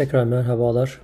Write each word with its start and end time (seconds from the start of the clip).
Tekrar 0.00 0.24
merhabalar. 0.24 1.00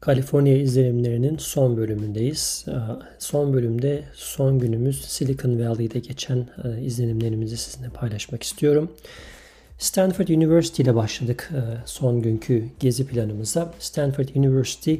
Kaliforniya 0.00 0.56
izlenimlerinin 0.56 1.36
son 1.38 1.76
bölümündeyiz. 1.76 2.66
Ee, 2.68 2.72
son 3.18 3.52
bölümde 3.52 4.02
son 4.14 4.58
günümüz 4.58 5.04
Silicon 5.04 5.58
Valley'de 5.58 5.98
geçen 5.98 6.46
e, 6.64 6.82
izlenimlerimizi 6.82 7.56
sizinle 7.56 7.88
paylaşmak 7.88 8.42
istiyorum. 8.42 8.92
Stanford 9.78 10.28
University 10.28 10.82
ile 10.82 10.94
başladık 10.94 11.50
e, 11.54 11.60
son 11.86 12.22
günkü 12.22 12.64
gezi 12.80 13.06
planımıza. 13.06 13.72
Stanford 13.78 14.28
University 14.34 14.94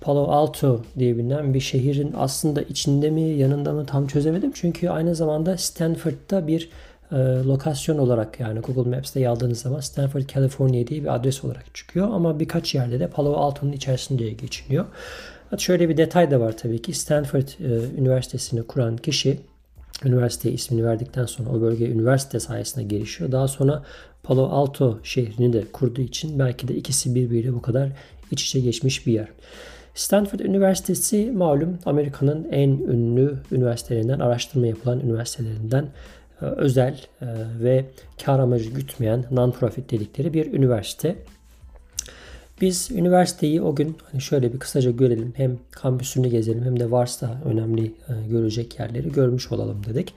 Palo 0.00 0.24
Alto 0.24 0.82
diye 0.98 1.16
bilinen 1.16 1.54
bir 1.54 1.60
şehrin 1.60 2.12
aslında 2.16 2.62
içinde 2.62 3.10
mi 3.10 3.22
yanında 3.22 3.72
mı 3.72 3.86
tam 3.86 4.06
çözemedim. 4.06 4.52
Çünkü 4.54 4.88
aynı 4.88 5.14
zamanda 5.14 5.56
Stanford'da 5.56 6.46
bir 6.46 6.70
e, 7.12 7.16
lokasyon 7.46 7.98
olarak 7.98 8.40
yani 8.40 8.60
Google 8.60 8.96
Maps'te 8.96 9.20
yazdığınız 9.20 9.58
zaman 9.58 9.80
Stanford, 9.80 10.22
California 10.34 10.86
diye 10.86 11.02
bir 11.02 11.14
adres 11.14 11.44
olarak 11.44 11.74
çıkıyor. 11.74 12.08
Ama 12.12 12.40
birkaç 12.40 12.74
yerde 12.74 13.00
de 13.00 13.06
Palo 13.06 13.34
Alto'nun 13.34 13.72
içerisinde 13.72 14.30
geçiniyor. 14.30 14.84
Şöyle 15.58 15.88
bir 15.88 15.96
detay 15.96 16.30
da 16.30 16.40
var 16.40 16.56
tabii 16.56 16.82
ki. 16.82 16.92
Stanford 16.92 17.48
e, 17.60 18.00
Üniversitesi'ni 18.00 18.62
kuran 18.62 18.96
kişi 18.96 19.40
üniversite 20.04 20.52
ismini 20.52 20.84
verdikten 20.84 21.26
sonra 21.26 21.50
o 21.50 21.60
bölge 21.60 21.86
üniversite 21.86 22.40
sayesinde 22.40 22.84
gelişiyor. 22.84 23.32
Daha 23.32 23.48
sonra 23.48 23.82
Palo 24.22 24.46
Alto 24.46 24.98
şehrini 25.02 25.52
de 25.52 25.64
kurduğu 25.72 26.00
için 26.00 26.38
belki 26.38 26.68
de 26.68 26.74
ikisi 26.74 27.14
birbiriyle 27.14 27.54
bu 27.54 27.62
kadar 27.62 27.88
iç 28.30 28.44
içe 28.44 28.60
geçmiş 28.60 29.06
bir 29.06 29.12
yer. 29.12 29.28
Stanford 29.94 30.40
Üniversitesi 30.40 31.30
malum 31.30 31.78
Amerika'nın 31.86 32.48
en 32.50 32.70
ünlü 32.70 33.34
üniversitelerinden, 33.52 34.18
araştırma 34.18 34.66
yapılan 34.66 35.00
üniversitelerinden 35.00 35.86
özel 36.46 37.00
e, 37.22 37.26
ve 37.60 37.84
kar 38.24 38.38
amacı 38.38 38.70
gütmeyen 38.70 39.24
non-profit 39.30 39.90
dedikleri 39.90 40.34
bir 40.34 40.52
üniversite. 40.52 41.16
Biz 42.60 42.90
üniversiteyi 42.90 43.62
o 43.62 43.74
gün 43.74 43.96
hani 44.12 44.20
şöyle 44.20 44.52
bir 44.52 44.58
kısaca 44.58 44.90
görelim. 44.90 45.32
Hem 45.36 45.58
kampüsünü 45.70 46.28
gezelim 46.28 46.64
hem 46.64 46.80
de 46.80 46.90
varsa 46.90 47.40
önemli 47.44 47.84
e, 47.84 48.28
görecek 48.30 48.78
yerleri 48.78 49.12
görmüş 49.12 49.52
olalım 49.52 49.82
dedik. 49.86 50.14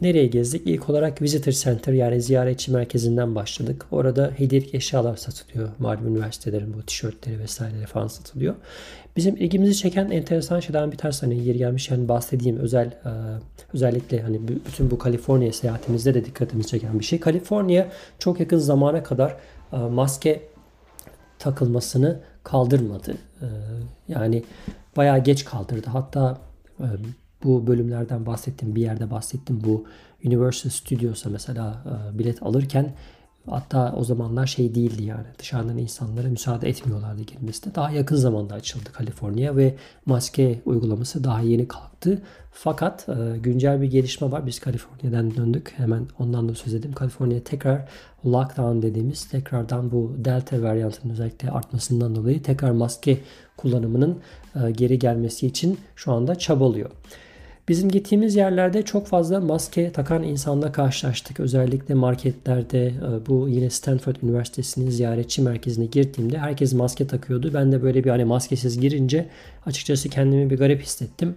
Nereye 0.00 0.26
gezdik? 0.26 0.62
İlk 0.66 0.90
olarak 0.90 1.22
Visitor 1.22 1.52
Center 1.52 1.92
yani 1.92 2.22
ziyaretçi 2.22 2.72
merkezinden 2.72 3.34
başladık. 3.34 3.86
Orada 3.90 4.32
hediyelik 4.36 4.74
eşyalar 4.74 5.16
satılıyor. 5.16 5.68
Malum 5.78 6.06
üniversitelerin 6.06 6.74
bu 6.74 6.82
tişörtleri 6.82 7.38
vesaireleri 7.38 7.86
falan 7.86 8.06
satılıyor. 8.06 8.54
Bizim 9.16 9.36
ilgimizi 9.36 9.76
çeken 9.76 10.10
enteresan 10.10 10.60
şeylerden 10.60 10.92
bir 10.92 10.96
tanesi 10.96 11.26
hani 11.26 11.44
yeri 11.44 11.58
gelmiş 11.58 11.90
yani 11.90 12.08
bahsedeyim 12.08 12.58
özel 12.58 12.86
e, 12.86 13.10
özellikle 13.74 14.22
hani 14.22 14.48
bütün 14.48 14.90
bu 14.90 14.98
Kaliforniya 14.98 15.52
seyahatimizde 15.52 16.14
de 16.14 16.24
dikkatimizi 16.24 16.68
çeken 16.68 16.98
bir 16.98 17.04
şey. 17.04 17.20
Kaliforniya 17.20 17.88
çok 18.18 18.40
yakın 18.40 18.58
zamana 18.58 19.02
kadar 19.02 19.36
e, 19.72 19.76
maske 19.76 20.42
takılmasını 21.38 22.20
kaldırmadı. 22.42 23.12
E, 23.40 23.46
yani 24.08 24.42
bayağı 24.96 25.24
geç 25.24 25.44
kaldırdı. 25.44 25.90
Hatta 25.90 26.38
bu 27.44 27.66
bölümlerden 27.66 28.26
bahsettim. 28.26 28.74
Bir 28.74 28.80
yerde 28.82 29.10
bahsettim. 29.10 29.60
Bu 29.64 29.84
Universal 30.24 30.70
Studios'a 30.70 31.30
mesela 31.30 31.84
e, 31.86 32.18
bilet 32.18 32.42
alırken 32.42 32.94
hatta 33.50 33.94
o 33.96 34.04
zamanlar 34.04 34.46
şey 34.46 34.74
değildi 34.74 35.04
yani. 35.04 35.26
Dışarıdan 35.38 35.78
insanlara 35.78 36.28
müsaade 36.28 36.68
etmiyorlardı 36.68 37.22
girmesine. 37.22 37.74
Daha 37.74 37.90
yakın 37.90 38.16
zamanda 38.16 38.54
açıldı 38.54 38.92
Kaliforniya 38.92 39.56
ve 39.56 39.74
maske 40.06 40.60
uygulaması 40.64 41.24
daha 41.24 41.40
yeni 41.40 41.68
kalktı. 41.68 42.22
Fakat 42.52 43.08
e, 43.08 43.38
güncel 43.38 43.82
bir 43.82 43.90
gelişme 43.90 44.30
var. 44.30 44.46
Biz 44.46 44.60
Kaliforniya'dan 44.60 45.36
döndük. 45.36 45.72
Hemen 45.76 46.06
ondan 46.18 46.48
da 46.48 46.54
söz 46.54 46.74
edeyim. 46.74 46.94
Kaliforniya 46.94 47.44
tekrar 47.44 47.88
lockdown 48.26 48.82
dediğimiz 48.82 49.24
tekrardan 49.24 49.90
bu 49.90 50.12
delta 50.18 50.62
varyantının 50.62 51.12
özellikle 51.12 51.50
artmasından 51.50 52.14
dolayı 52.14 52.42
tekrar 52.42 52.70
maske 52.70 53.18
kullanımının 53.56 54.18
e, 54.64 54.70
geri 54.70 54.98
gelmesi 54.98 55.46
için 55.46 55.78
şu 55.96 56.12
anda 56.12 56.34
çabalıyor. 56.34 56.90
Bizim 57.68 57.90
gittiğimiz 57.90 58.36
yerlerde 58.36 58.82
çok 58.82 59.06
fazla 59.06 59.40
maske 59.40 59.92
takan 59.92 60.22
insanla 60.22 60.72
karşılaştık. 60.72 61.40
Özellikle 61.40 61.94
marketlerde 61.94 62.86
e, 62.86 63.26
bu 63.26 63.48
yine 63.48 63.70
Stanford 63.70 64.16
Üniversitesi'nin 64.22 64.90
ziyaretçi 64.90 65.42
merkezine 65.42 65.86
girdiğimde 65.86 66.38
herkes 66.38 66.72
maske 66.72 67.06
takıyordu. 67.06 67.50
Ben 67.54 67.72
de 67.72 67.82
böyle 67.82 68.04
bir 68.04 68.10
hani 68.10 68.24
maskesiz 68.24 68.80
girince 68.80 69.28
açıkçası 69.66 70.08
kendimi 70.08 70.50
bir 70.50 70.58
garip 70.58 70.82
hissettim. 70.82 71.34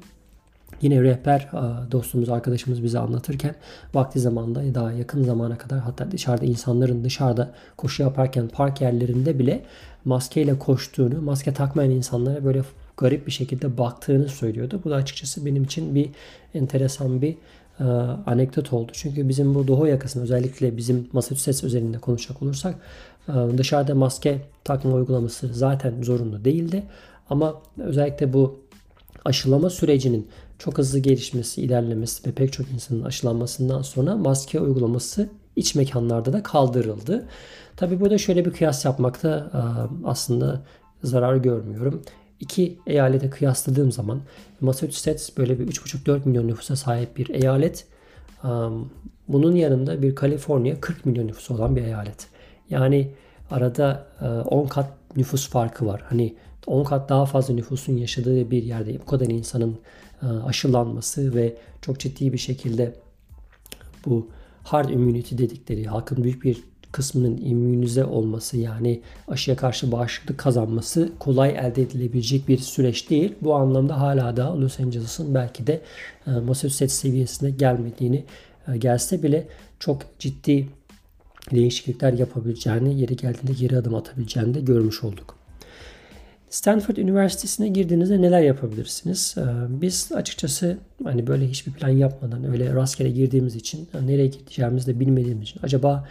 Yine 0.82 1.02
rehber 1.04 1.40
e, 1.40 1.92
dostumuz, 1.92 2.30
arkadaşımız 2.30 2.84
bize 2.84 3.00
anlatırken 3.00 3.56
vakti 3.94 4.20
zamanda 4.20 4.76
daha 4.76 4.92
yakın 4.92 5.24
zamana 5.24 5.58
kadar 5.58 5.80
hatta 5.80 6.12
dışarıda 6.12 6.46
insanların 6.46 7.04
dışarıda 7.04 7.52
koşu 7.78 8.04
yaparken 8.04 8.48
park 8.48 8.82
yerlerinde 8.82 9.40
bile 9.40 9.62
maskeyle 10.06 10.60
koştuğunu, 10.60 11.22
maske 11.22 11.54
takmayan 11.54 11.92
insanlara 11.92 12.46
böyle 12.46 12.64
garip 12.98 13.28
bir 13.28 13.32
şekilde 13.32 13.78
baktığını 13.78 14.30
söylüyordu. 14.30 14.82
Bu 14.86 14.90
da 14.90 14.96
açıkçası 14.96 15.46
benim 15.46 15.64
için 15.64 15.96
bir 15.96 16.10
enteresan 16.54 17.22
bir 17.22 17.36
e, 17.80 17.84
anekdot 18.26 18.74
oldu. 18.74 18.92
Çünkü 18.94 19.30
bizim 19.30 19.56
bu 19.56 19.68
Doğu 19.68 19.88
yakasında 19.88 20.24
özellikle 20.24 20.78
bizim 20.78 21.08
Massachusetts 21.14 21.64
özelinde 21.64 22.00
konuşacak 22.00 22.42
olursak 22.42 22.76
e, 23.30 23.34
dışarıda 23.58 23.96
maske 23.96 24.42
takma 24.64 24.94
uygulaması 24.94 25.54
zaten 25.54 26.02
zorunlu 26.02 26.46
değildi. 26.46 26.84
Ama 27.30 27.62
özellikle 27.78 28.34
bu 28.34 28.60
aşılama 29.26 29.70
sürecinin 29.70 30.28
çok 30.60 30.78
hızlı 30.78 31.00
gelişmesi, 31.00 31.62
ilerlemesi 31.62 32.28
ve 32.28 32.32
pek 32.32 32.54
çok 32.54 32.72
insanın 32.72 33.04
aşılanmasından 33.04 33.82
sonra 33.82 34.16
maske 34.16 34.60
uygulaması 34.60 35.30
iç 35.56 35.76
mekanlarda 35.76 36.34
da 36.34 36.44
kaldırıldı. 36.44 37.26
Tabi 37.78 38.00
burada 38.00 38.18
şöyle 38.18 38.46
bir 38.46 38.52
kıyas 38.52 38.86
yapmakta 38.86 39.52
e, 39.54 39.62
aslında 40.08 40.62
zarar 41.04 41.36
görmüyorum 41.36 42.02
iki 42.40 42.80
eyalete 42.88 43.30
kıyasladığım 43.30 43.92
zaman 43.92 44.22
Massachusetts 44.62 45.38
böyle 45.38 45.60
bir 45.60 45.68
3,5-4 45.68 46.26
milyon 46.26 46.48
nüfusa 46.48 46.76
sahip 46.76 47.18
bir 47.18 47.30
eyalet. 47.30 47.86
Bunun 49.28 49.56
yanında 49.56 50.02
bir 50.02 50.16
Kaliforniya 50.16 50.82
40 50.82 51.06
milyon 51.06 51.28
nüfusu 51.28 51.56
olan 51.56 51.76
bir 51.76 51.84
eyalet. 51.84 52.28
Yani 52.70 53.12
arada 53.52 54.08
10 54.46 54.68
kat 54.68 54.90
nüfus 55.16 55.50
farkı 55.50 55.86
var. 55.86 56.04
Hani 56.10 56.36
10 56.68 56.84
kat 56.84 57.10
daha 57.10 57.26
fazla 57.26 57.54
nüfusun 57.54 57.98
yaşadığı 57.98 58.52
bir 58.52 58.64
yerde 58.64 59.00
bu 59.02 59.06
kadar 59.06 59.26
insanın 59.26 59.80
aşılanması 60.46 61.36
ve 61.36 61.58
çok 61.82 62.00
ciddi 62.00 62.34
bir 62.34 62.38
şekilde 62.38 62.96
bu 64.06 64.28
hard 64.64 64.90
immunity 64.90 65.38
dedikleri 65.38 65.86
halkın 65.86 66.24
büyük 66.24 66.44
bir 66.44 66.64
kısmının 66.92 67.38
immünize 67.38 68.06
olması 68.06 68.58
yani 68.58 69.02
aşıya 69.28 69.58
karşı 69.58 69.92
bağışıklık 69.92 70.38
kazanması 70.38 71.10
kolay 71.20 71.50
elde 71.50 71.82
edilebilecek 71.82 72.48
bir 72.48 72.58
süreç 72.58 73.10
değil. 73.10 73.36
Bu 73.42 73.56
anlamda 73.56 74.00
hala 74.00 74.38
da 74.38 74.62
Los 74.62 74.80
Angeles'ın 74.80 75.36
belki 75.36 75.68
de 75.68 75.82
e, 76.28 76.32
Massachusetts 76.32 76.94
seviyesine 76.94 77.50
gelmediğini 77.50 78.24
e, 78.68 78.78
gelse 78.78 79.24
bile 79.24 79.48
çok 79.80 80.02
ciddi 80.20 80.68
değişiklikler 81.52 82.14
yapabileceğini, 82.14 83.00
yeri 83.00 83.16
geldiğinde 83.16 83.54
geri 83.60 83.78
adım 83.78 83.96
atabileceğini 83.96 84.54
de 84.54 84.62
görmüş 84.62 85.04
olduk. 85.04 85.38
Stanford 86.50 86.98
Üniversitesi'ne 86.98 87.68
girdiğinizde 87.68 88.22
neler 88.22 88.42
yapabilirsiniz? 88.42 89.36
E, 89.38 89.42
biz 89.82 90.12
açıkçası 90.16 90.78
hani 91.04 91.28
böyle 91.28 91.48
hiçbir 91.48 91.72
plan 91.72 91.90
yapmadan 91.90 92.52
öyle 92.52 92.74
rastgele 92.74 93.10
girdiğimiz 93.10 93.56
için 93.56 93.90
nereye 94.02 94.28
gideceğimizi 94.28 94.88
de 94.88 95.00
bilmediğimiz 95.00 95.44
için 95.44 95.60
acaba 95.64 96.08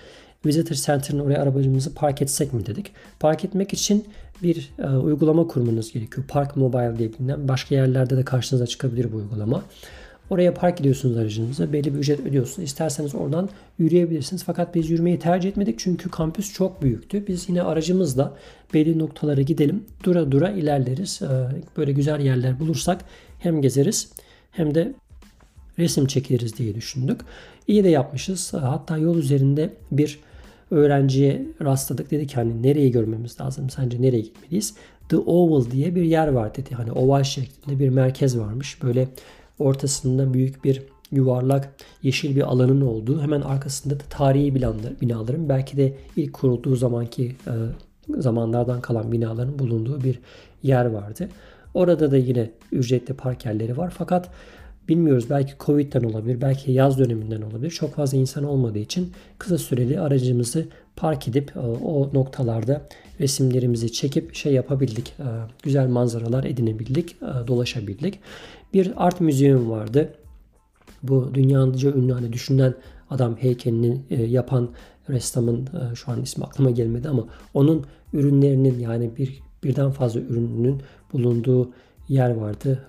Visitor 0.46 0.76
Center'ın 0.76 1.18
oraya 1.18 1.42
arabacımızı 1.42 1.94
park 1.94 2.22
etsek 2.22 2.52
mi 2.52 2.66
dedik. 2.66 2.92
Park 3.20 3.44
etmek 3.44 3.72
için 3.72 4.04
bir 4.42 4.70
e, 4.78 4.88
uygulama 4.88 5.46
kurmanız 5.46 5.92
gerekiyor. 5.92 6.26
Park 6.28 6.56
Mobile 6.56 6.98
diye 6.98 7.12
bilinen 7.12 7.48
başka 7.48 7.74
yerlerde 7.74 8.16
de 8.16 8.24
karşınıza 8.24 8.66
çıkabilir 8.66 9.12
bu 9.12 9.16
uygulama. 9.16 9.62
Oraya 10.30 10.54
park 10.54 10.80
ediyorsunuz 10.80 11.16
aracınızı. 11.16 11.72
Belli 11.72 11.94
bir 11.94 11.98
ücret 11.98 12.20
ödüyorsunuz. 12.20 12.68
İsterseniz 12.68 13.14
oradan 13.14 13.48
yürüyebilirsiniz. 13.78 14.44
Fakat 14.44 14.74
biz 14.74 14.90
yürümeyi 14.90 15.18
tercih 15.18 15.48
etmedik 15.48 15.78
çünkü 15.78 16.10
kampüs 16.10 16.52
çok 16.52 16.82
büyüktü. 16.82 17.26
Biz 17.26 17.48
yine 17.48 17.62
aracımızla 17.62 18.34
belli 18.74 18.98
noktalara 18.98 19.42
gidelim. 19.42 19.84
Dura 20.04 20.32
dura 20.32 20.50
ilerleriz. 20.50 21.22
E, 21.22 21.28
böyle 21.76 21.92
güzel 21.92 22.20
yerler 22.20 22.60
bulursak 22.60 23.04
hem 23.38 23.62
gezeriz 23.62 24.10
hem 24.50 24.74
de 24.74 24.94
resim 25.78 26.06
çekeriz 26.06 26.58
diye 26.58 26.74
düşündük. 26.74 27.20
İyi 27.68 27.84
de 27.84 27.88
yapmışız. 27.88 28.52
Hatta 28.52 28.98
yol 28.98 29.18
üzerinde 29.18 29.70
bir 29.92 30.18
öğrenciye 30.70 31.46
rastladık. 31.62 32.10
Dedi 32.10 32.26
ki 32.26 32.34
hani 32.34 32.62
nereyi 32.62 32.90
görmemiz 32.90 33.40
lazım? 33.40 33.70
Sence 33.70 34.02
nereye 34.02 34.20
gitmeliyiz? 34.20 34.74
The 35.08 35.16
Oval 35.16 35.70
diye 35.70 35.94
bir 35.94 36.02
yer 36.02 36.28
var 36.28 36.54
dedi. 36.54 36.74
Hani 36.74 36.92
oval 36.92 37.22
şeklinde 37.22 37.78
bir 37.78 37.88
merkez 37.88 38.38
varmış. 38.38 38.82
Böyle 38.82 39.08
ortasında 39.58 40.34
büyük 40.34 40.64
bir 40.64 40.82
yuvarlak 41.12 41.74
yeşil 42.02 42.36
bir 42.36 42.42
alanın 42.42 42.80
olduğu 42.80 43.22
hemen 43.22 43.40
arkasında 43.40 43.94
da 43.94 44.04
tarihi 44.10 44.54
binaların 45.00 45.48
belki 45.48 45.76
de 45.76 45.96
ilk 46.16 46.32
kurulduğu 46.32 46.76
zamanki 46.76 47.36
e, 47.46 47.52
zamanlardan 48.20 48.80
kalan 48.80 49.12
binaların 49.12 49.58
bulunduğu 49.58 50.04
bir 50.04 50.20
yer 50.62 50.84
vardı. 50.84 51.28
Orada 51.74 52.10
da 52.10 52.16
yine 52.16 52.50
ücretli 52.72 53.14
park 53.14 53.46
yerleri 53.46 53.76
var 53.76 53.92
fakat 53.98 54.30
Bilmiyoruz 54.88 55.30
belki 55.30 55.52
Covid'den 55.60 56.04
olabilir, 56.04 56.40
belki 56.40 56.72
yaz 56.72 56.98
döneminden 56.98 57.42
olabilir. 57.42 57.70
Çok 57.70 57.94
fazla 57.94 58.18
insan 58.18 58.44
olmadığı 58.44 58.78
için 58.78 59.12
kısa 59.38 59.58
süreli 59.58 60.00
aracımızı 60.00 60.66
park 60.96 61.28
edip 61.28 61.52
o 61.84 62.10
noktalarda 62.12 62.88
resimlerimizi 63.20 63.92
çekip 63.92 64.34
şey 64.34 64.52
yapabildik. 64.52 65.14
Güzel 65.62 65.88
manzaralar 65.88 66.44
edinebildik, 66.44 67.16
dolaşabildik. 67.20 68.18
Bir 68.74 68.92
art 68.96 69.20
müzeyum 69.20 69.70
vardı. 69.70 70.14
Bu 71.02 71.30
dünyaca 71.34 71.92
ünlü 71.92 72.12
hani 72.12 72.32
düşünen 72.32 72.74
adam 73.10 73.36
heykelini 73.36 74.00
yapan 74.28 74.68
ressamın 75.08 75.68
şu 75.94 76.12
an 76.12 76.22
ismi 76.22 76.44
aklıma 76.44 76.70
gelmedi 76.70 77.08
ama 77.08 77.24
onun 77.54 77.84
ürünlerinin 78.12 78.78
yani 78.78 79.10
bir 79.16 79.40
birden 79.64 79.90
fazla 79.90 80.20
ürününün 80.20 80.82
bulunduğu 81.12 81.70
yer 82.08 82.30
vardı. 82.30 82.88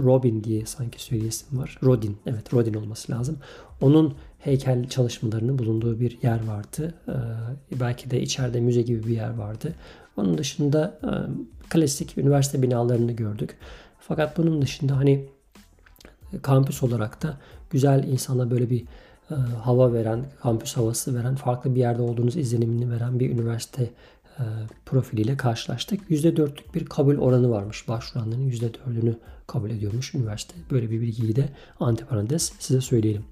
Robin 0.00 0.44
diye 0.44 0.66
sanki 0.66 1.02
söyleyesim 1.02 1.58
var. 1.58 1.78
Rodin. 1.82 2.16
Evet 2.26 2.54
Rodin 2.54 2.74
olması 2.74 3.12
lazım. 3.12 3.38
Onun 3.80 4.14
heykel 4.38 4.88
çalışmalarının 4.88 5.58
bulunduğu 5.58 6.00
bir 6.00 6.18
yer 6.22 6.46
vardı. 6.46 6.94
belki 7.80 8.10
de 8.10 8.20
içeride 8.20 8.60
müze 8.60 8.82
gibi 8.82 9.06
bir 9.06 9.14
yer 9.14 9.34
vardı. 9.34 9.74
Onun 10.16 10.38
dışında 10.38 10.98
klasik 11.70 12.18
üniversite 12.18 12.62
binalarını 12.62 13.12
gördük. 13.12 13.56
Fakat 14.00 14.38
bunun 14.38 14.62
dışında 14.62 14.96
hani 14.96 15.28
kampüs 16.42 16.82
olarak 16.82 17.22
da 17.22 17.36
güzel 17.70 18.04
insana 18.04 18.50
böyle 18.50 18.70
bir 18.70 18.84
hava 19.62 19.92
veren, 19.92 20.24
kampüs 20.42 20.76
havası 20.76 21.14
veren, 21.14 21.34
farklı 21.34 21.74
bir 21.74 21.80
yerde 21.80 22.02
olduğunuz 22.02 22.36
izlenimini 22.36 22.90
veren 22.90 23.20
bir 23.20 23.30
üniversite 23.30 23.82
e, 23.82 24.23
profiliyle 24.86 25.36
karşılaştık. 25.36 26.10
%4'lük 26.10 26.74
bir 26.74 26.84
kabul 26.84 27.16
oranı 27.16 27.50
varmış. 27.50 27.88
Başvuranların 27.88 28.50
%4'ünü 28.50 29.14
kabul 29.46 29.70
ediyormuş 29.70 30.14
üniversite. 30.14 30.54
Böyle 30.70 30.90
bir 30.90 31.00
bilgiyi 31.00 31.36
de 31.36 31.48
antiparantez 31.80 32.52
size 32.58 32.80
söyleyelim. 32.80 33.24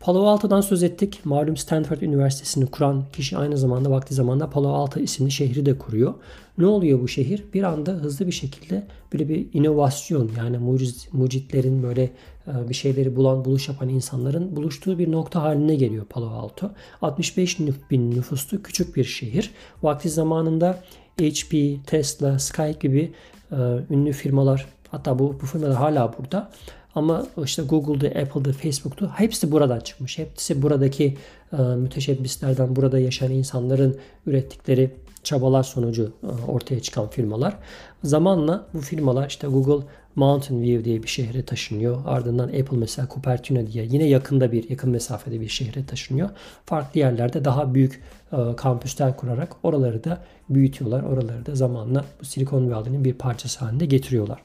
Palo 0.00 0.26
Alto'dan 0.26 0.60
söz 0.60 0.82
ettik. 0.82 1.20
Malum 1.24 1.56
Stanford 1.56 2.00
Üniversitesi'ni 2.00 2.66
kuran 2.66 3.04
kişi 3.12 3.36
aynı 3.36 3.58
zamanda 3.58 3.90
vakti 3.90 4.14
zamanda 4.14 4.50
Palo 4.50 4.68
Alto 4.68 5.00
isimli 5.00 5.30
şehri 5.30 5.66
de 5.66 5.78
kuruyor. 5.78 6.14
Ne 6.58 6.66
oluyor 6.66 7.00
bu 7.00 7.08
şehir? 7.08 7.44
Bir 7.54 7.62
anda 7.62 7.90
hızlı 7.92 8.26
bir 8.26 8.32
şekilde 8.32 8.86
böyle 9.12 9.28
bir 9.28 9.46
inovasyon 9.52 10.30
yani 10.36 10.58
muciz, 10.58 11.08
mucitlerin 11.12 11.82
böyle 11.82 12.02
e, 12.46 12.68
bir 12.68 12.74
şeyleri 12.74 13.16
bulan, 13.16 13.44
buluş 13.44 13.68
yapan 13.68 13.88
insanların 13.88 14.56
buluştuğu 14.56 14.98
bir 14.98 15.12
nokta 15.12 15.42
haline 15.42 15.74
geliyor 15.74 16.04
Palo 16.04 16.30
Alto. 16.30 16.70
65 17.02 17.58
bin 17.90 18.10
nüfuslu 18.10 18.62
küçük 18.62 18.96
bir 18.96 19.04
şehir. 19.04 19.50
Vakti 19.82 20.10
zamanında 20.10 20.82
HP, 21.20 21.84
Tesla, 21.86 22.38
Skype 22.38 22.78
gibi 22.80 23.12
e, 23.52 23.56
ünlü 23.90 24.12
firmalar 24.12 24.66
hatta 24.90 25.18
bu, 25.18 25.36
bu 25.42 25.46
firmalar 25.46 25.76
hala 25.76 26.14
burada 26.18 26.50
ama 26.98 27.26
işte 27.44 27.62
Google'da, 27.62 28.20
Apple'da, 28.20 28.52
Facebook'ta 28.52 29.20
hepsi 29.20 29.52
buradan 29.52 29.80
çıkmış. 29.80 30.18
Hepsi 30.18 30.62
buradaki 30.62 31.16
e, 31.52 31.56
müteşebbislerden, 31.62 32.76
burada 32.76 32.98
yaşayan 32.98 33.32
insanların 33.32 33.98
ürettikleri 34.26 34.90
çabalar 35.22 35.62
sonucu 35.62 36.12
e, 36.22 36.50
ortaya 36.50 36.80
çıkan 36.80 37.08
firmalar. 37.08 37.56
Zamanla 38.04 38.66
bu 38.74 38.80
firmalar 38.80 39.28
işte 39.28 39.46
Google 39.46 39.86
Mountain 40.16 40.62
View 40.62 40.84
diye 40.84 41.02
bir 41.02 41.08
şehre 41.08 41.42
taşınıyor. 41.42 42.02
Ardından 42.06 42.48
Apple 42.48 42.76
mesela 42.76 43.08
Cupertino 43.14 43.66
diye 43.66 43.84
yine 43.84 44.04
yakında 44.08 44.52
bir 44.52 44.70
yakın 44.70 44.90
mesafede 44.90 45.40
bir 45.40 45.48
şehre 45.48 45.86
taşınıyor. 45.86 46.28
Farklı 46.66 47.00
yerlerde 47.00 47.44
daha 47.44 47.74
büyük 47.74 48.02
e, 48.32 48.56
kampüsler 48.56 49.16
kurarak 49.16 49.56
oraları 49.62 50.04
da 50.04 50.22
büyütüyorlar. 50.48 51.02
Oraları 51.02 51.46
da 51.46 51.54
zamanla 51.54 52.04
bu 52.20 52.24
Silicon 52.24 52.70
Valley'nin 52.70 53.04
bir 53.04 53.14
parçası 53.14 53.64
haline 53.64 53.86
getiriyorlar. 53.86 54.38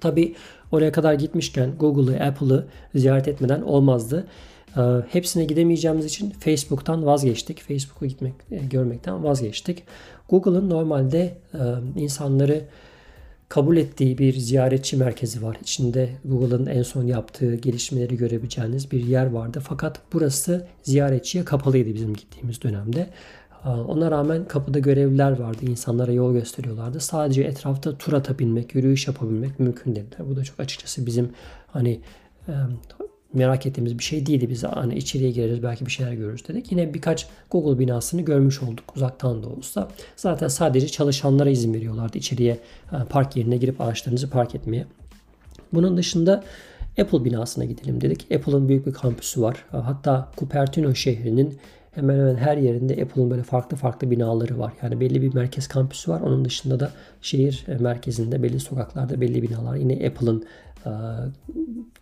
Tabi 0.00 0.34
oraya 0.72 0.92
kadar 0.92 1.14
gitmişken 1.14 1.70
Google'ı, 1.78 2.24
Apple'ı 2.24 2.66
ziyaret 2.94 3.28
etmeden 3.28 3.62
olmazdı. 3.62 4.26
Ee, 4.76 4.80
hepsine 5.08 5.44
gidemeyeceğimiz 5.44 6.04
için 6.04 6.30
Facebook'tan 6.30 7.06
vazgeçtik. 7.06 7.60
Facebook'u 7.62 8.06
gitmek, 8.06 8.34
e, 8.50 8.56
görmekten 8.56 9.24
vazgeçtik. 9.24 9.82
Google'ın 10.28 10.70
normalde 10.70 11.36
e, 11.54 11.60
insanları 11.96 12.64
kabul 13.48 13.76
ettiği 13.76 14.18
bir 14.18 14.34
ziyaretçi 14.34 14.96
merkezi 14.96 15.42
var. 15.42 15.56
İçinde 15.62 16.08
Google'ın 16.24 16.66
en 16.66 16.82
son 16.82 17.06
yaptığı 17.06 17.54
gelişmeleri 17.54 18.16
görebileceğiniz 18.16 18.92
bir 18.92 19.06
yer 19.06 19.26
vardı. 19.26 19.62
Fakat 19.68 20.00
burası 20.12 20.66
ziyaretçiye 20.82 21.44
kapalıydı 21.44 21.94
bizim 21.94 22.14
gittiğimiz 22.14 22.62
dönemde. 22.62 23.10
Ona 23.64 24.10
rağmen 24.10 24.44
kapıda 24.44 24.78
görevliler 24.78 25.38
vardı. 25.38 25.58
İnsanlara 25.62 26.12
yol 26.12 26.32
gösteriyorlardı. 26.32 27.00
Sadece 27.00 27.42
etrafta 27.42 27.98
tur 27.98 28.12
atabilmek, 28.12 28.74
yürüyüş 28.74 29.06
yapabilmek 29.06 29.60
mümkün 29.60 29.94
dediler. 29.94 30.30
Bu 30.30 30.36
da 30.36 30.44
çok 30.44 30.60
açıkçası 30.60 31.06
bizim 31.06 31.30
hani 31.66 32.00
merak 33.34 33.66
ettiğimiz 33.66 33.98
bir 33.98 34.04
şey 34.04 34.26
değildi. 34.26 34.50
Biz 34.50 34.64
hani 34.64 34.94
içeriye 34.94 35.30
gireriz 35.30 35.62
belki 35.62 35.86
bir 35.86 35.90
şeyler 35.90 36.12
görürüz 36.12 36.48
dedik. 36.48 36.72
Yine 36.72 36.94
birkaç 36.94 37.26
Google 37.50 37.78
binasını 37.78 38.22
görmüş 38.22 38.62
olduk 38.62 38.96
uzaktan 38.96 39.42
da 39.42 39.48
olsa. 39.48 39.88
Zaten 40.16 40.48
sadece 40.48 40.88
çalışanlara 40.88 41.50
izin 41.50 41.74
veriyorlardı 41.74 42.18
içeriye 42.18 42.58
park 43.08 43.36
yerine 43.36 43.56
girip 43.56 43.80
araçlarınızı 43.80 44.30
park 44.30 44.54
etmeye. 44.54 44.86
Bunun 45.72 45.96
dışında 45.96 46.44
Apple 47.00 47.24
binasına 47.24 47.64
gidelim 47.64 48.00
dedik. 48.00 48.32
Apple'ın 48.34 48.68
büyük 48.68 48.86
bir 48.86 48.92
kampüsü 48.92 49.42
var. 49.42 49.64
Hatta 49.70 50.32
Cupertino 50.38 50.94
şehrinin 50.94 51.58
hemen 51.92 52.18
hemen 52.18 52.36
her 52.36 52.56
yerinde 52.56 53.02
Apple'ın 53.02 53.30
böyle 53.30 53.42
farklı 53.42 53.76
farklı 53.76 54.10
binaları 54.10 54.58
var. 54.58 54.72
Yani 54.82 55.00
belli 55.00 55.22
bir 55.22 55.34
merkez 55.34 55.68
kampüsü 55.68 56.10
var. 56.10 56.20
Onun 56.20 56.44
dışında 56.44 56.80
da 56.80 56.90
şehir 57.22 57.64
e, 57.68 57.74
merkezinde 57.74 58.42
belli 58.42 58.60
sokaklarda 58.60 59.20
belli 59.20 59.42
binalar. 59.42 59.76
Yine 59.76 60.06
Apple'ın 60.06 60.44
e, 60.86 60.90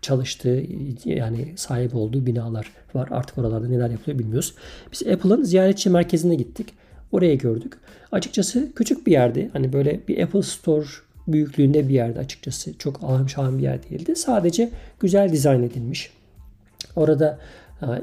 çalıştığı 0.02 0.64
yani 1.04 1.52
sahip 1.56 1.94
olduğu 1.94 2.26
binalar 2.26 2.72
var. 2.94 3.08
Artık 3.10 3.38
oralarda 3.38 3.68
neler 3.68 3.90
yapılıyor 3.90 4.18
bilmiyoruz. 4.18 4.54
Biz 4.92 5.06
Apple'ın 5.06 5.42
ziyaretçi 5.42 5.90
merkezine 5.90 6.34
gittik. 6.34 6.74
Oraya 7.12 7.34
gördük. 7.34 7.72
Açıkçası 8.12 8.72
küçük 8.74 9.06
bir 9.06 9.12
yerdi. 9.12 9.50
Hani 9.52 9.72
böyle 9.72 10.00
bir 10.08 10.22
Apple 10.22 10.42
Store 10.42 10.86
büyüklüğünde 11.28 11.88
bir 11.88 11.94
yerde 11.94 12.18
açıkçası. 12.18 12.78
Çok 12.78 13.04
ahım 13.04 13.28
şahım 13.28 13.58
bir 13.58 13.62
yer 13.62 13.82
değildi. 13.82 14.16
Sadece 14.16 14.70
güzel 15.00 15.32
dizayn 15.32 15.62
edilmiş. 15.62 16.10
Orada 16.96 17.38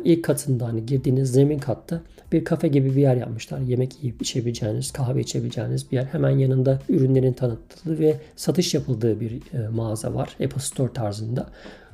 ilk 0.04 0.24
katında 0.24 0.68
hani 0.68 0.86
girdiğiniz 0.86 1.32
zemin 1.32 1.60
katta 1.60 2.02
bir 2.32 2.46
kafe 2.46 2.68
gibi 2.68 2.96
bir 2.96 3.02
yer 3.02 3.16
yapmışlar. 3.16 3.60
Yemek 3.60 4.04
yiyip 4.04 4.22
içebileceğiniz, 4.22 4.92
kahve 4.92 5.22
içebileceğiniz 5.22 5.92
bir 5.92 5.96
yer. 5.96 6.06
Hemen 6.06 6.30
yanında 6.30 6.80
ürünlerin 6.90 7.34
tanıtıldığı 7.34 8.00
ve 8.00 8.18
satış 8.36 8.74
yapıldığı 8.74 9.20
bir 9.20 9.32
e, 9.32 9.68
mağaza 9.68 10.14
var. 10.14 10.30
Apple 10.44 10.62
Store 10.62 10.94
tarzında. 10.94 11.48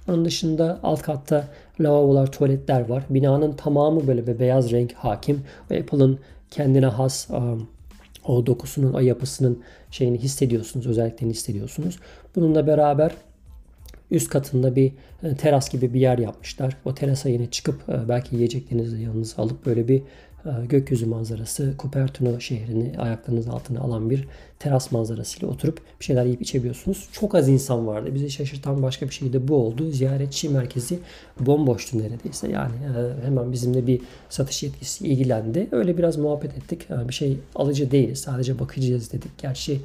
Onun 0.08 0.26
dışında 0.26 0.80
alt 0.84 1.02
katta 1.02 1.48
lavabolar, 1.80 2.32
tuvaletler 2.32 2.90
var. 2.90 3.04
Binanın 3.10 3.54
tamamı 3.54 4.08
böyle 4.08 4.28
bir 4.28 4.40
beyaz 4.40 4.72
renk 4.72 4.94
hakim. 4.94 5.42
Apple'ın 5.64 6.20
kendine 6.52 6.86
has 6.86 7.30
um, 7.30 7.68
o 8.28 8.46
dokusunun, 8.46 8.94
o 8.94 9.00
yapısının 9.00 9.62
şeyini 9.92 10.18
hissediyorsunuz, 10.18 10.88
özelliklerini 10.88 11.34
hissediyorsunuz. 11.34 12.00
Bununla 12.36 12.68
beraber 12.68 13.12
Üst 14.12 14.30
katında 14.30 14.76
bir 14.76 14.92
e, 15.24 15.36
teras 15.36 15.70
gibi 15.70 15.94
bir 15.94 16.00
yer 16.00 16.18
yapmışlar. 16.18 16.78
O 16.86 16.96
terasa 16.96 17.30
yine 17.30 17.50
çıkıp 17.50 17.90
e, 17.90 18.10
belki 18.10 18.36
yiyeceklerinizi 18.36 19.02
yanınıza 19.02 19.44
alıp 19.44 19.66
böyle 19.66 19.88
bir 19.88 20.02
e, 20.46 20.66
gökyüzü 20.70 21.06
manzarası, 21.06 21.74
Cupertino 21.80 22.40
şehrini 22.40 22.98
ayaklarınızın 22.98 23.52
altına 23.52 23.80
alan 23.80 24.10
bir 24.10 24.28
teras 24.60 24.92
manzarasıyla 24.92 25.48
oturup 25.48 25.82
bir 26.00 26.06
şeyler 26.06 26.26
yiyip 26.26 26.42
içebiliyorsunuz. 26.42 27.10
Çok 27.12 27.36
az 27.36 27.50
insan 27.50 27.88
vardı. 27.88 28.16
Bizi 28.16 28.32
şaşırtan 28.32 28.84
başka 28.84 29.06
bir 29.06 29.14
şey 29.14 29.34
de 29.34 29.48
bu 29.48 29.56
oldu. 29.56 29.92
Ziyaretçi 29.92 30.50
merkezi 30.50 31.00
bomboştu 31.40 32.00
neredeyse. 32.00 32.52
Yani 32.52 32.74
hemen 33.26 33.52
bizimle 33.52 33.88
bir 33.88 34.02
satış 34.30 34.64
yetkisi 34.64 35.08
ilgilendi. 35.08 35.68
Öyle 35.72 35.98
biraz 35.98 36.18
muhabbet 36.18 36.58
ettik. 36.58 36.88
Bir 37.08 37.14
şey 37.14 37.38
alıcı 37.56 37.92
değiliz. 37.92 38.20
Sadece 38.20 38.60
bakacağız 38.60 39.14
dedik. 39.14 39.38
Gerçi 39.38 39.82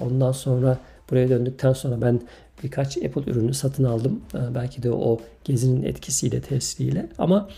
ondan 0.00 0.32
sonra 0.32 0.78
buraya 1.10 1.28
döndükten 1.28 1.72
sonra 1.72 2.02
ben 2.02 2.20
birkaç 2.62 2.96
Apple 2.96 3.30
ürünü 3.30 3.54
satın 3.54 3.84
aldım. 3.84 4.20
Ee, 4.34 4.54
belki 4.54 4.82
de 4.82 4.92
o 4.92 5.18
gezinin 5.44 5.82
etkisiyle, 5.82 6.40
tesiriyle. 6.40 7.08
Ama 7.18 7.48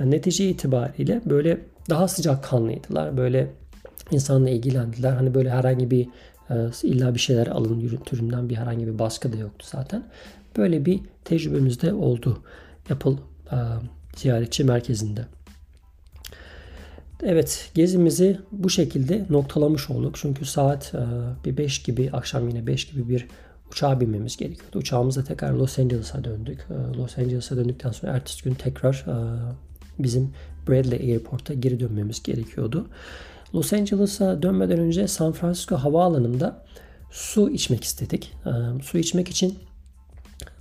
e, 0.00 0.10
netice 0.10 0.48
itibariyle 0.48 1.20
böyle 1.26 1.58
daha 1.90 2.08
sıcak 2.08 2.44
kanlıydılar. 2.44 3.16
Böyle 3.16 3.50
insanla 4.10 4.50
ilgilendiler. 4.50 5.12
Hani 5.12 5.34
böyle 5.34 5.50
herhangi 5.50 5.90
bir 5.90 6.08
e, 6.50 6.54
illa 6.82 7.14
bir 7.14 7.20
şeyler 7.20 7.46
alın 7.46 7.80
ürün 7.80 8.00
türünden 8.00 8.48
bir 8.48 8.56
herhangi 8.56 8.86
bir 8.86 8.98
baskı 8.98 9.32
da 9.32 9.36
yoktu 9.36 9.66
zaten. 9.70 10.02
Böyle 10.56 10.84
bir 10.84 11.00
tecrübemiz 11.24 11.82
de 11.82 11.94
oldu 11.94 12.42
Apple 12.90 13.16
e, 13.52 13.56
ziyaretçi 14.16 14.64
merkezinde. 14.64 15.26
Evet 17.22 17.70
gezimizi 17.74 18.38
bu 18.52 18.70
şekilde 18.70 19.26
noktalamış 19.30 19.90
olduk. 19.90 20.16
Çünkü 20.18 20.44
saat 20.44 20.92
bir 21.44 21.56
5 21.56 21.82
gibi 21.82 22.10
akşam 22.12 22.48
yine 22.48 22.66
5 22.66 22.90
gibi 22.90 23.08
bir 23.08 23.26
uçağa 23.72 24.00
binmemiz 24.00 24.36
gerekiyordu. 24.36 24.78
Uçağımızla 24.78 25.24
tekrar 25.24 25.52
Los 25.52 25.78
Angeles'a 25.78 26.24
döndük. 26.24 26.66
Ee, 26.70 26.96
Los 26.96 27.18
Angeles'a 27.18 27.56
döndükten 27.56 27.90
sonra 27.90 28.12
ertesi 28.12 28.44
gün 28.44 28.54
tekrar 28.54 28.94
e, 28.94 29.14
bizim 29.98 30.30
Bradley 30.68 31.12
Airport'a 31.12 31.54
geri 31.54 31.80
dönmemiz 31.80 32.22
gerekiyordu. 32.22 32.86
Los 33.54 33.72
Angeles'a 33.72 34.42
dönmeden 34.42 34.78
önce 34.78 35.08
San 35.08 35.32
Francisco 35.32 35.76
havaalanında 35.76 36.64
su 37.10 37.50
içmek 37.50 37.84
istedik. 37.84 38.32
Su 38.82 38.98
içmek 38.98 39.28
için 39.28 39.58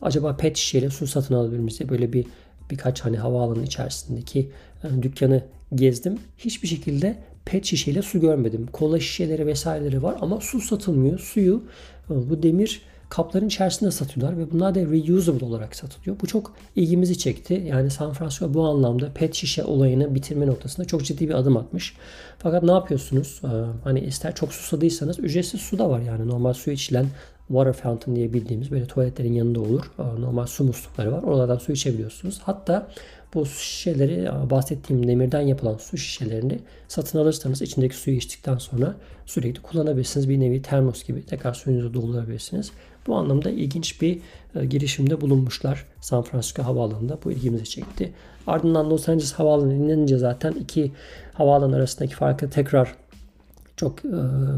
acaba 0.02 0.38
pet 0.38 0.58
şişeyle 0.58 0.90
su 0.90 1.08
satın 1.08 1.36
alabilir 1.36 1.60
miyiz 1.60 1.80
diye 1.80 1.90
böyle 1.90 2.14
bir 2.14 2.26
birkaç 2.72 3.02
hani 3.02 3.18
havaalanı 3.18 3.64
içerisindeki 3.64 4.52
e, 4.84 5.04
dükkanı 5.04 5.44
gezdim. 5.76 6.20
Hiçbir 6.38 6.68
şekilde 6.68 7.18
pet 7.46 7.66
şişeyle 7.66 8.02
su 8.02 8.20
görmedim. 8.20 8.68
Kola 8.72 9.00
şişeleri 9.00 9.48
vesaireleri 9.48 10.04
var 10.04 10.16
ama 10.22 10.42
su 10.42 10.62
satılmıyor. 10.62 11.20
Suyu 11.20 11.64
e, 12.10 12.30
bu 12.30 12.44
demir 12.44 12.82
kapların 13.10 13.48
içerisinde 13.48 13.92
satıyorlar 13.92 14.38
ve 14.38 14.52
bunlar 14.52 14.76
da 14.76 14.80
reusable 14.80 15.46
olarak 15.46 15.76
satılıyor. 15.76 16.16
Bu 16.22 16.28
çok 16.28 16.54
ilgimizi 16.76 17.18
çekti. 17.18 17.64
Yani 17.68 17.90
San 17.90 18.14
Francisco 18.14 18.54
bu 18.54 18.66
anlamda 18.66 19.14
pet 19.14 19.36
şişe 19.36 19.64
olayını 19.64 20.16
bitirme 20.16 20.48
noktasında 20.48 20.88
çok 20.88 21.06
ciddi 21.06 21.30
bir 21.30 21.34
adım 21.34 21.58
atmış. 21.58 21.96
Fakat 22.38 22.64
ne 22.64 22.72
yapıyorsunuz? 22.72 23.42
Ee, 23.44 23.48
hani 23.84 24.00
ister 24.00 24.36
çok 24.36 24.54
susadıysanız 24.54 25.20
ücretsiz 25.20 25.62
su 25.62 25.78
da 25.78 25.90
var 25.90 26.00
yani 26.00 26.28
normal 26.28 26.54
su 26.54 26.72
içilen 26.72 27.06
water 27.48 27.74
fountain 27.74 28.16
diye 28.16 28.34
bildiğimiz 28.34 28.72
böyle 28.72 28.86
tuvaletlerin 28.86 29.34
yanında 29.34 29.60
olur. 29.60 29.92
Ee, 30.00 30.22
normal 30.22 30.46
su 30.46 30.64
muslukları 30.64 31.12
var. 31.12 31.24
Oralardan 31.24 31.58
su 31.58 31.72
içebiliyorsunuz. 31.72 32.40
Hatta 32.44 32.88
bu 33.34 33.46
su 33.46 33.60
şişeleri 33.60 34.30
bahsettiğim 34.50 35.08
demirden 35.08 35.42
yapılan 35.42 35.78
su 35.78 35.98
şişelerini 35.98 36.60
satın 36.88 37.20
alırsanız 37.20 37.62
içindeki 37.62 37.96
suyu 37.96 38.18
içtikten 38.18 38.58
sonra 38.58 38.96
sürekli 39.26 39.62
kullanabilirsiniz. 39.62 40.30
Bir 40.30 40.40
nevi 40.40 40.62
termos 40.62 41.04
gibi 41.04 41.26
tekrar 41.26 41.54
suyunuzu 41.54 41.94
doldurabilirsiniz. 41.94 42.72
Bu 43.08 43.16
anlamda 43.16 43.50
ilginç 43.50 44.02
bir 44.02 44.20
e, 44.56 44.66
girişimde 44.66 45.22
bulunmuşlar 45.22 45.86
San 46.02 46.22
Francisco 46.22 46.64
Havaalanı'nda. 46.64 47.18
Bu 47.24 47.32
ilgimizi 47.32 47.66
çekti. 47.66 48.14
Ardından 48.48 48.90
Los 48.90 49.10
Angeles 49.10 49.34
Havaalanı 49.34 49.74
inince 49.74 50.18
zaten 50.18 50.52
iki 50.52 50.92
havaalanı 51.34 51.76
arasındaki 51.76 52.16
farkı 52.16 52.50
tekrar 52.50 52.96
çok 53.78 54.06
e, 54.06 54.12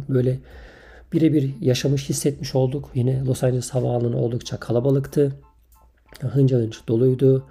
böyle 0.09 0.39
birebir 1.13 1.55
yaşamış 1.61 2.09
hissetmiş 2.09 2.55
olduk. 2.55 2.89
Yine 2.93 3.25
Los 3.25 3.43
Angeles 3.43 3.69
Havaalanı 3.69 4.17
oldukça 4.17 4.57
kalabalıktı. 4.57 5.35
Hınca 6.21 6.57
hınç 6.57 6.87
doluydu. 6.87 7.45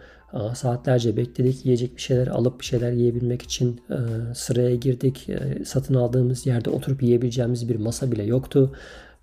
Saatlerce 0.55 1.17
bekledik. 1.17 1.67
Yiyecek 1.67 1.97
bir 1.97 2.01
şeyler 2.01 2.27
alıp 2.27 2.61
bir 2.61 2.65
şeyler 2.65 2.93
yiyebilmek 2.93 3.43
için 3.43 3.81
e, 3.91 3.97
sıraya 4.35 4.75
girdik. 4.75 5.29
E, 5.29 5.65
satın 5.65 5.95
aldığımız 5.95 6.47
yerde 6.47 6.71
oturup 6.71 7.03
yiyebileceğimiz 7.03 7.69
bir 7.69 7.77
masa 7.77 8.13
bile 8.13 8.23
yoktu 8.23 8.73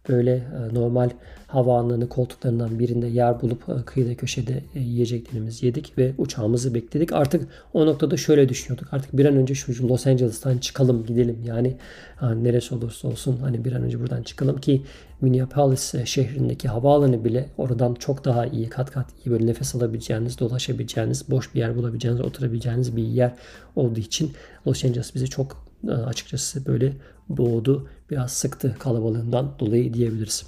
böyle 0.09 0.33
e, 0.33 0.73
normal 0.73 1.09
havaalanı 1.47 2.09
koltuklarından 2.09 2.79
birinde 2.79 3.07
yer 3.07 3.41
bulup 3.41 3.69
e, 3.69 3.85
kıyıda 3.85 4.15
köşede 4.15 4.63
e, 4.75 4.79
yiyeceklerimizi 4.79 5.65
yedik 5.65 5.97
ve 5.97 6.13
uçağımızı 6.17 6.73
bekledik. 6.73 7.13
Artık 7.13 7.47
o 7.73 7.85
noktada 7.85 8.17
şöyle 8.17 8.49
düşünüyorduk. 8.49 8.87
Artık 8.91 9.17
bir 9.17 9.25
an 9.25 9.35
önce 9.35 9.55
şu 9.55 9.87
Los 9.89 10.07
Angeles'tan 10.07 10.57
çıkalım 10.57 11.05
gidelim. 11.05 11.37
Yani 11.45 11.77
neresi 12.21 12.75
olursa 12.75 13.07
olsun 13.07 13.37
hani 13.41 13.65
bir 13.65 13.73
an 13.73 13.83
önce 13.83 13.99
buradan 13.99 14.23
çıkalım 14.23 14.57
ki 14.57 14.81
Minneapolis 15.21 15.95
şehrindeki 16.05 16.67
havaalanı 16.67 17.25
bile 17.25 17.49
oradan 17.57 17.93
çok 17.93 18.25
daha 18.25 18.45
iyi 18.45 18.69
kat 18.69 18.91
kat 18.91 19.05
iyi 19.25 19.31
böyle 19.31 19.45
nefes 19.45 19.75
alabileceğiniz, 19.75 20.39
dolaşabileceğiniz, 20.39 21.29
boş 21.29 21.53
bir 21.53 21.59
yer 21.59 21.75
bulabileceğiniz, 21.75 22.21
oturabileceğiniz 22.21 22.95
bir 22.95 23.03
yer 23.03 23.33
olduğu 23.75 23.99
için 23.99 24.33
Los 24.67 24.85
Angeles 24.85 25.15
bizi 25.15 25.29
çok 25.29 25.65
açıkçası 26.05 26.65
böyle 26.65 26.93
boğdu, 27.29 27.87
biraz 28.11 28.31
sıktı 28.31 28.75
kalabalığından 28.79 29.51
dolayı 29.59 29.93
diyebiliriz. 29.93 30.45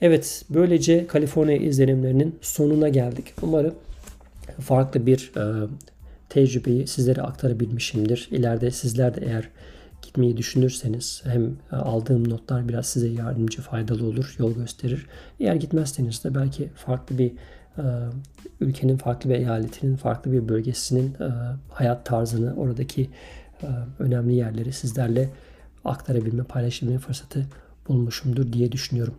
Evet, 0.00 0.44
böylece 0.50 1.06
Kaliforniya 1.06 1.56
izlenimlerinin 1.56 2.38
sonuna 2.40 2.88
geldik. 2.88 3.34
Umarım 3.42 3.74
farklı 4.60 5.06
bir 5.06 5.32
e, 5.36 5.68
tecrübeyi 6.28 6.86
sizlere 6.86 7.22
aktarabilmişimdir. 7.22 8.28
İleride 8.30 8.70
sizler 8.70 9.14
de 9.14 9.20
eğer 9.26 9.48
gitmeyi 10.02 10.36
düşünürseniz 10.36 11.22
hem 11.24 11.56
e, 11.72 11.76
aldığım 11.76 12.30
notlar 12.30 12.68
biraz 12.68 12.86
size 12.86 13.08
yardımcı, 13.08 13.62
faydalı 13.62 14.06
olur, 14.06 14.34
yol 14.38 14.54
gösterir. 14.54 15.06
Eğer 15.40 15.54
gitmezseniz 15.54 16.24
de 16.24 16.34
belki 16.34 16.68
farklı 16.74 17.18
bir 17.18 17.32
e, 17.78 17.84
ülkenin 18.60 18.96
farklı 18.96 19.30
bir 19.30 19.34
eyaletinin, 19.34 19.96
farklı 19.96 20.32
bir 20.32 20.48
bölgesinin 20.48 21.14
e, 21.14 21.28
hayat 21.68 22.06
tarzını, 22.06 22.54
oradaki 22.56 23.10
önemli 23.98 24.34
yerleri 24.34 24.72
sizlerle 24.72 25.28
aktarabilme, 25.84 26.44
paylaşabilme 26.44 26.98
fırsatı 26.98 27.46
bulmuşumdur 27.88 28.52
diye 28.52 28.72
düşünüyorum. 28.72 29.14